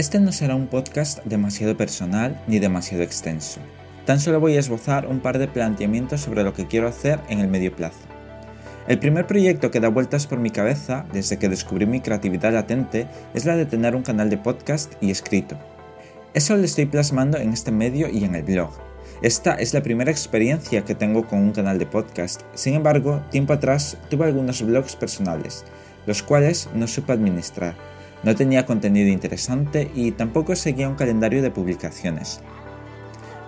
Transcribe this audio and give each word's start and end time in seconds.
Este 0.00 0.18
no 0.18 0.32
será 0.32 0.54
un 0.54 0.66
podcast 0.66 1.22
demasiado 1.26 1.76
personal 1.76 2.42
ni 2.46 2.58
demasiado 2.58 3.02
extenso. 3.02 3.60
Tan 4.06 4.18
solo 4.18 4.40
voy 4.40 4.56
a 4.56 4.58
esbozar 4.58 5.06
un 5.06 5.20
par 5.20 5.38
de 5.38 5.46
planteamientos 5.46 6.22
sobre 6.22 6.42
lo 6.42 6.54
que 6.54 6.66
quiero 6.66 6.88
hacer 6.88 7.20
en 7.28 7.38
el 7.38 7.48
medio 7.48 7.76
plazo. 7.76 7.98
El 8.88 8.98
primer 8.98 9.26
proyecto 9.26 9.70
que 9.70 9.78
da 9.78 9.90
vueltas 9.90 10.26
por 10.26 10.38
mi 10.38 10.48
cabeza 10.48 11.04
desde 11.12 11.38
que 11.38 11.50
descubrí 11.50 11.84
mi 11.84 12.00
creatividad 12.00 12.50
latente 12.50 13.08
es 13.34 13.44
la 13.44 13.56
de 13.56 13.66
tener 13.66 13.94
un 13.94 14.00
canal 14.00 14.30
de 14.30 14.38
podcast 14.38 14.94
y 15.02 15.10
escrito. 15.10 15.58
Eso 16.32 16.56
lo 16.56 16.64
estoy 16.64 16.86
plasmando 16.86 17.36
en 17.36 17.52
este 17.52 17.70
medio 17.70 18.08
y 18.08 18.24
en 18.24 18.36
el 18.36 18.44
blog. 18.44 18.70
Esta 19.20 19.52
es 19.56 19.74
la 19.74 19.82
primera 19.82 20.10
experiencia 20.10 20.82
que 20.82 20.94
tengo 20.94 21.26
con 21.26 21.40
un 21.40 21.52
canal 21.52 21.78
de 21.78 21.84
podcast, 21.84 22.40
sin 22.54 22.72
embargo, 22.72 23.20
tiempo 23.30 23.52
atrás 23.52 23.98
tuve 24.08 24.24
algunos 24.24 24.62
blogs 24.62 24.96
personales, 24.96 25.62
los 26.06 26.22
cuales 26.22 26.70
no 26.74 26.86
supe 26.86 27.12
administrar 27.12 27.74
no 28.22 28.34
tenía 28.34 28.66
contenido 28.66 29.08
interesante 29.08 29.90
y 29.94 30.12
tampoco 30.12 30.54
seguía 30.54 30.88
un 30.88 30.94
calendario 30.94 31.42
de 31.42 31.50
publicaciones. 31.50 32.40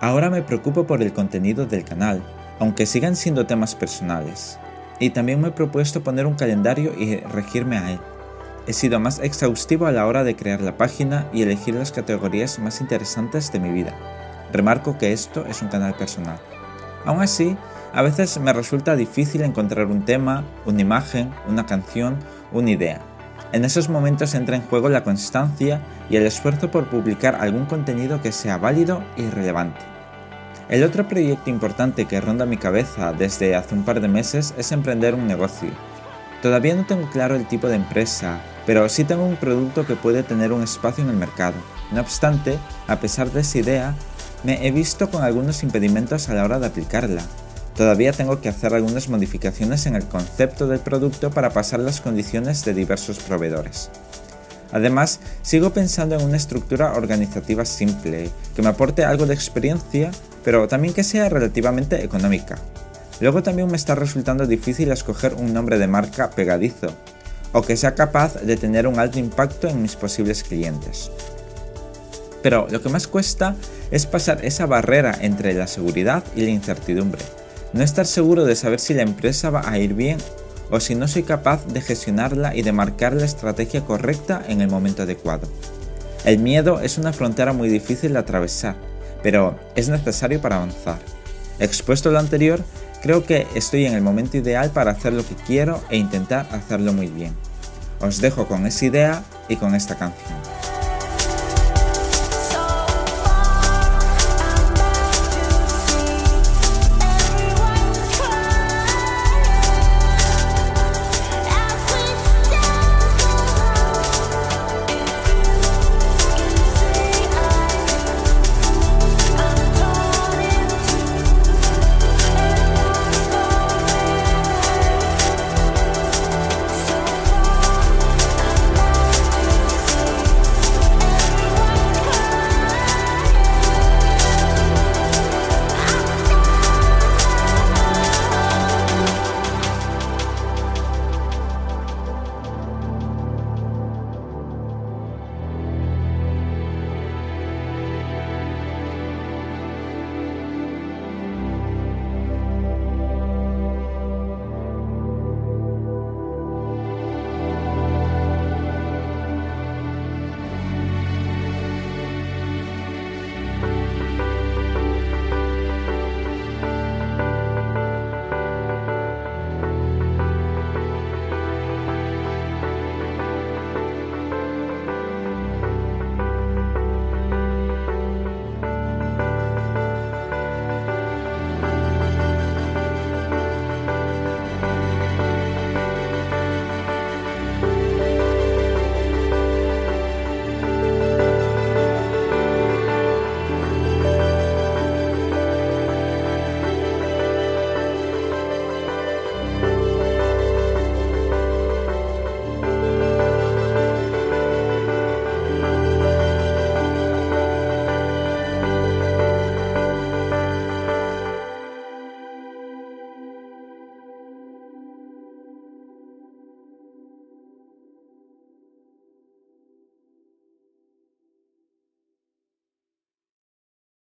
Ahora 0.01 0.29
me 0.29 0.41
preocupo 0.41 0.87
por 0.87 1.01
el 1.01 1.13
contenido 1.13 1.65
del 1.65 1.85
canal, 1.85 2.23
aunque 2.59 2.85
sigan 2.85 3.15
siendo 3.15 3.45
temas 3.45 3.75
personales. 3.75 4.57
Y 4.99 5.11
también 5.11 5.41
me 5.41 5.49
he 5.49 5.51
propuesto 5.51 6.03
poner 6.03 6.25
un 6.25 6.35
calendario 6.35 6.93
y 6.97 7.17
regirme 7.17 7.77
a 7.77 7.91
él. 7.91 7.99
He 8.65 8.73
sido 8.73 8.99
más 8.99 9.19
exhaustivo 9.19 9.85
a 9.85 9.91
la 9.91 10.07
hora 10.07 10.23
de 10.23 10.35
crear 10.35 10.61
la 10.61 10.77
página 10.77 11.27
y 11.33 11.41
elegir 11.41 11.75
las 11.75 11.91
categorías 11.91 12.59
más 12.59 12.81
interesantes 12.81 13.51
de 13.51 13.59
mi 13.59 13.71
vida. 13.71 13.93
Remarco 14.51 14.97
que 14.97 15.13
esto 15.13 15.45
es 15.45 15.61
un 15.61 15.67
canal 15.67 15.95
personal. 15.95 16.39
Aún 17.05 17.21
así, 17.21 17.57
a 17.93 18.01
veces 18.01 18.39
me 18.39 18.53
resulta 18.53 18.95
difícil 18.95 19.41
encontrar 19.41 19.87
un 19.87 20.05
tema, 20.05 20.45
una 20.65 20.81
imagen, 20.81 21.31
una 21.47 21.65
canción, 21.65 22.17
una 22.51 22.71
idea 22.71 23.12
en 23.53 23.63
esos 23.65 23.87
momentos 23.87 24.33
entra 24.33 24.55
en 24.55 24.63
juego 24.63 24.89
la 24.89 25.03
constancia 25.03 25.79
y 26.09 26.15
el 26.15 26.25
esfuerzo 26.25 26.71
por 26.71 26.89
publicar 26.89 27.35
algún 27.35 27.65
contenido 27.65 28.21
que 28.21 28.31
sea 28.31 28.57
válido 28.57 29.03
y 29.15 29.29
relevante. 29.29 29.79
El 30.69 30.83
otro 30.83 31.07
proyecto 31.07 31.51
importante 31.51 32.05
que 32.05 32.19
ronda 32.19 32.47
mi 32.47 32.57
cabeza 32.57 33.13
desde 33.13 33.55
hace 33.55 33.75
un 33.75 33.83
par 33.83 34.01
de 34.01 34.07
meses 34.07 34.55
es 34.57 34.71
emprender 34.71 35.13
un 35.13 35.27
negocio. 35.27 35.69
Todavía 36.41 36.73
no 36.73 36.85
tengo 36.85 37.07
claro 37.11 37.35
el 37.35 37.47
tipo 37.47 37.67
de 37.67 37.75
empresa, 37.75 38.41
pero 38.65 38.89
sí 38.89 39.03
tengo 39.03 39.23
un 39.23 39.35
producto 39.35 39.85
que 39.85 39.95
puede 39.95 40.23
tener 40.23 40.51
un 40.51 40.63
espacio 40.63 41.03
en 41.03 41.11
el 41.11 41.15
mercado. 41.15 41.55
No 41.91 42.01
obstante, 42.01 42.57
a 42.87 42.99
pesar 42.99 43.29
de 43.29 43.41
esa 43.41 43.59
idea, 43.59 43.95
me 44.43 44.65
he 44.65 44.71
visto 44.71 45.11
con 45.11 45.23
algunos 45.23 45.61
impedimentos 45.61 46.27
a 46.27 46.33
la 46.33 46.43
hora 46.43 46.59
de 46.59 46.67
aplicarla, 46.67 47.21
Todavía 47.75 48.11
tengo 48.11 48.39
que 48.39 48.49
hacer 48.49 48.73
algunas 48.73 49.09
modificaciones 49.09 49.87
en 49.87 49.95
el 49.95 50.05
concepto 50.05 50.67
del 50.67 50.79
producto 50.79 51.31
para 51.31 51.49
pasar 51.49 51.79
las 51.79 52.01
condiciones 52.01 52.63
de 52.65 52.73
diversos 52.73 53.17
proveedores. 53.17 53.89
Además, 54.71 55.19
sigo 55.41 55.71
pensando 55.71 56.15
en 56.15 56.25
una 56.25 56.37
estructura 56.37 56.93
organizativa 56.93 57.65
simple, 57.65 58.29
que 58.55 58.61
me 58.61 58.69
aporte 58.69 59.03
algo 59.03 59.25
de 59.25 59.33
experiencia, 59.33 60.11
pero 60.43 60.67
también 60.67 60.93
que 60.93 61.03
sea 61.03 61.29
relativamente 61.29 62.03
económica. 62.03 62.57
Luego 63.19 63.41
también 63.41 63.69
me 63.69 63.77
está 63.77 63.95
resultando 63.95 64.45
difícil 64.45 64.91
escoger 64.91 65.33
un 65.33 65.53
nombre 65.53 65.77
de 65.79 65.87
marca 65.87 66.29
pegadizo, 66.29 66.93
o 67.53 67.61
que 67.61 67.77
sea 67.77 67.95
capaz 67.95 68.35
de 68.35 68.57
tener 68.57 68.87
un 68.87 68.99
alto 68.99 69.19
impacto 69.19 69.67
en 69.67 69.81
mis 69.81 69.95
posibles 69.95 70.43
clientes. 70.43 71.11
Pero 72.41 72.67
lo 72.69 72.81
que 72.81 72.89
más 72.89 73.07
cuesta 73.07 73.55
es 73.89 74.05
pasar 74.05 74.43
esa 74.43 74.65
barrera 74.65 75.15
entre 75.21 75.53
la 75.53 75.67
seguridad 75.67 76.23
y 76.35 76.41
la 76.41 76.49
incertidumbre 76.49 77.21
no 77.73 77.83
estar 77.83 78.05
seguro 78.05 78.45
de 78.45 78.55
saber 78.55 78.79
si 78.79 78.93
la 78.93 79.01
empresa 79.01 79.49
va 79.49 79.69
a 79.69 79.77
ir 79.79 79.93
bien 79.93 80.17
o 80.69 80.79
si 80.79 80.95
no 80.95 81.07
soy 81.07 81.23
capaz 81.23 81.65
de 81.67 81.81
gestionarla 81.81 82.55
y 82.55 82.61
de 82.61 82.71
marcar 82.71 83.13
la 83.13 83.25
estrategia 83.25 83.81
correcta 83.81 84.43
en 84.47 84.61
el 84.61 84.69
momento 84.69 85.03
adecuado. 85.03 85.47
El 86.25 86.39
miedo 86.39 86.79
es 86.79 86.97
una 86.97 87.13
frontera 87.13 87.51
muy 87.51 87.69
difícil 87.69 88.13
de 88.13 88.19
atravesar, 88.19 88.75
pero 89.21 89.59
es 89.75 89.89
necesario 89.89 90.39
para 90.41 90.57
avanzar. 90.57 90.99
Expuesto 91.59 92.11
lo 92.11 92.19
anterior, 92.19 92.63
creo 93.01 93.25
que 93.25 93.45
estoy 93.55 93.85
en 93.85 93.93
el 93.93 94.01
momento 94.01 94.37
ideal 94.37 94.71
para 94.71 94.91
hacer 94.91 95.13
lo 95.13 95.25
que 95.25 95.35
quiero 95.35 95.81
e 95.89 95.97
intentar 95.97 96.47
hacerlo 96.51 96.93
muy 96.93 97.07
bien. 97.07 97.35
Os 97.99 98.21
dejo 98.21 98.47
con 98.47 98.65
esa 98.65 98.85
idea 98.85 99.23
y 99.49 99.57
con 99.57 99.75
esta 99.75 99.97
canción. 99.97 100.62